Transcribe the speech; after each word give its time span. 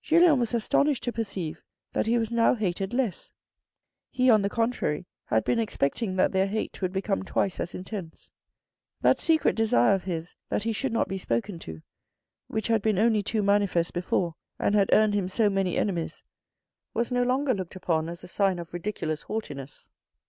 Julien 0.00 0.38
was 0.38 0.54
astonished 0.54 1.02
to 1.02 1.12
perceive 1.12 1.60
that 1.92 2.06
he 2.06 2.16
was 2.16 2.30
now 2.30 2.54
hated 2.54 2.94
less. 2.94 3.32
He, 4.10 4.30
on 4.30 4.42
the 4.42 4.48
contrary, 4.48 5.06
had 5.24 5.42
been 5.42 5.58
expecting 5.58 6.14
that 6.14 6.30
their 6.30 6.46
hate 6.46 6.80
would 6.80 6.92
become 6.92 7.24
twice 7.24 7.58
as 7.58 7.74
intense. 7.74 8.30
That 9.00 9.18
secret 9.18 9.56
desire 9.56 9.96
of 9.96 10.04
his 10.04 10.36
that 10.50 10.62
he 10.62 10.70
should 10.72 10.92
not 10.92 11.08
be 11.08 11.18
spoken 11.18 11.58
to, 11.66 11.82
which 12.46 12.68
had 12.68 12.80
been 12.80 13.00
only 13.00 13.24
too 13.24 13.42
manifest 13.42 13.92
before, 13.92 14.36
and 14.56 14.76
had 14.76 14.88
earned 14.92 15.14
him 15.14 15.26
so 15.26 15.50
many 15.50 15.76
enemies, 15.76 16.22
was 16.94 17.10
no 17.10 17.24
longer 17.24 17.52
looked 17.52 17.74
upon 17.74 18.08
as 18.08 18.22
a 18.22 18.28
sign 18.28 18.60
of 18.60 18.72
ridiculous 18.72 19.22
haughtiness. 19.22 19.88